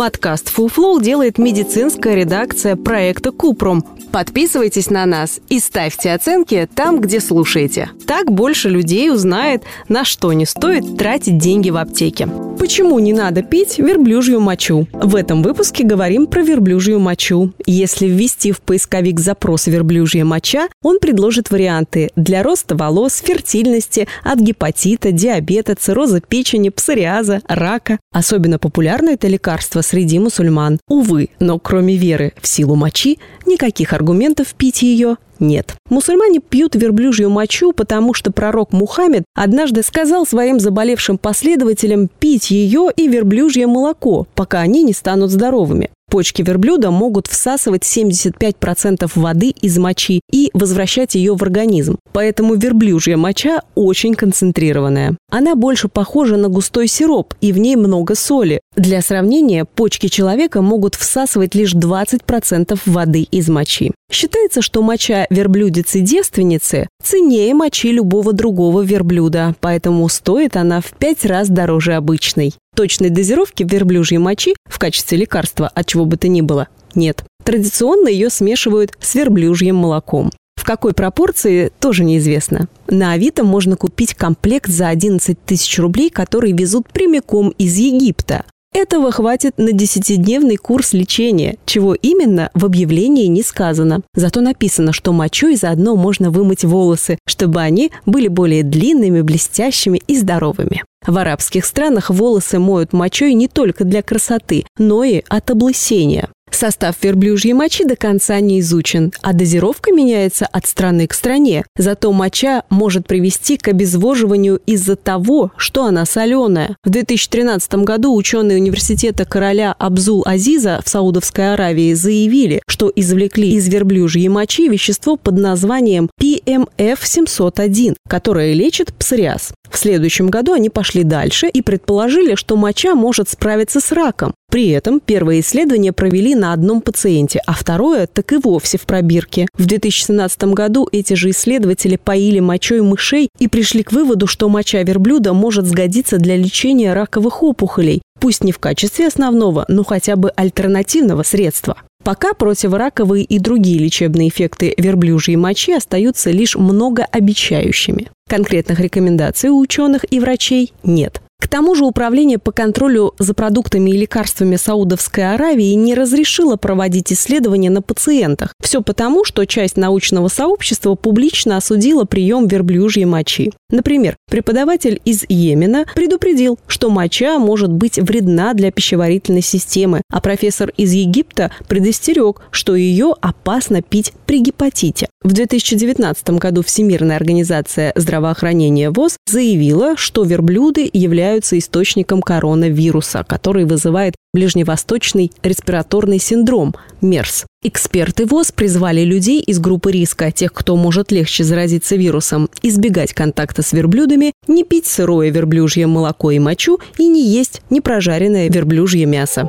[0.00, 3.84] Подкаст «Фуфлоу» делает медицинская редакция проекта «Купрум».
[4.10, 7.90] Подписывайтесь на нас и ставьте оценки там, где слушаете.
[8.06, 12.30] Так больше людей узнает, на что не стоит тратить деньги в аптеке.
[12.60, 14.86] Почему не надо пить верблюжью мочу?
[14.92, 17.54] В этом выпуске говорим про верблюжью мочу.
[17.64, 24.40] Если ввести в поисковик запрос «верблюжья моча», он предложит варианты для роста волос, фертильности, от
[24.40, 27.98] гепатита, диабета, цирроза печени, псориаза, рака.
[28.12, 30.80] Особенно популярно это лекарство среди мусульман.
[30.86, 35.74] Увы, но кроме веры в силу мочи, никаких аргументов пить ее нет.
[35.88, 42.88] Мусульмане пьют верблюжью мочу, потому что пророк Мухаммед однажды сказал своим заболевшим последователям пить ее
[42.94, 45.90] и верблюжье молоко, пока они не станут здоровыми.
[46.10, 51.98] Почки верблюда могут всасывать 75% воды из мочи и возвращать ее в организм.
[52.12, 55.16] Поэтому верблюжья моча очень концентрированная.
[55.30, 58.60] Она больше похожа на густой сироп, и в ней много соли.
[58.74, 63.92] Для сравнения, почки человека могут всасывать лишь 20% воды из мочи.
[64.10, 71.48] Считается, что моча верблюдицы-девственницы ценнее мочи любого другого верблюда, поэтому стоит она в пять раз
[71.48, 72.52] дороже обычной.
[72.76, 77.24] Точной дозировки верблюжьей мочи в качестве лекарства от чего бы то ни было нет.
[77.44, 80.30] Традиционно ее смешивают с верблюжьим молоком.
[80.56, 82.68] В какой пропорции, тоже неизвестно.
[82.86, 88.44] На Авито можно купить комплект за 11 тысяч рублей, который везут прямиком из Египта.
[88.72, 94.02] Этого хватит на десятидневный курс лечения, чего именно в объявлении не сказано.
[94.14, 100.16] Зато написано, что мочой заодно можно вымыть волосы, чтобы они были более длинными, блестящими и
[100.16, 100.84] здоровыми.
[101.06, 106.28] В арабских странах волосы моют мочой не только для красоты, но и от облысения.
[106.54, 111.64] Состав верблюжьей мочи до конца не изучен, а дозировка меняется от страны к стране.
[111.76, 116.76] Зато моча может привести к обезвоживанию из-за того, что она соленая.
[116.84, 124.28] В 2013 году ученые университета короля Абзул-Азиза в Саудовской Аравии заявили, что извлекли из верблюжьей
[124.28, 129.52] мочи вещество под названием PMF-701, которое лечит псориаз.
[129.70, 134.34] В следующем году они пошли дальше и предположили, что моча может справиться с раком.
[134.50, 139.46] При этом первое исследование провели на одном пациенте, а второе так и вовсе в пробирке.
[139.54, 144.82] В 2017 году эти же исследователи поили мочой мышей и пришли к выводу, что моча
[144.82, 150.30] верблюда может сгодиться для лечения раковых опухолей, пусть не в качестве основного, но хотя бы
[150.30, 151.76] альтернативного средства.
[152.02, 158.08] Пока противораковые и другие лечебные эффекты верблюжьей мочи остаются лишь многообещающими.
[158.28, 161.20] Конкретных рекомендаций у ученых и врачей нет.
[161.40, 167.12] К тому же Управление по контролю за продуктами и лекарствами Саудовской Аравии не разрешило проводить
[167.12, 168.54] исследования на пациентах.
[168.62, 173.50] Все потому, что часть научного сообщества публично осудила прием верблюжьей мочи.
[173.70, 180.72] Например, преподаватель из Йемена предупредил, что моча может быть вредна для пищеварительной системы, а профессор
[180.76, 185.08] из Египта предостерег, что ее опасно пить при гепатите.
[185.22, 190.88] В 2019 году Всемирная организация здравоохранения ВОЗ заявила, что верблюды
[191.30, 197.46] являются источником коронавируса, который вызывает ближневосточный респираторный синдром– МЕРС.
[197.62, 203.62] Эксперты ВОЗ призвали людей из группы риска, тех, кто может легче заразиться вирусом, избегать контакта
[203.62, 209.48] с верблюдами, не пить сырое верблюжье молоко и мочу и не есть непрожаренное верблюжье мясо.